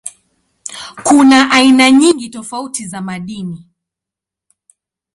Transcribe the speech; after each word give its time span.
Kuna 1.03 1.51
aina 1.51 1.91
nyingi 1.91 2.29
tofauti 2.29 2.87
za 2.87 3.01
madini. 3.01 3.65